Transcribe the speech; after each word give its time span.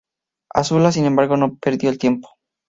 Azula, 0.51 0.91
sin 0.91 1.05
embargo, 1.05 1.37
no 1.37 1.57
perdió 1.59 1.91
el 1.91 1.99
tiempo. 1.99 2.29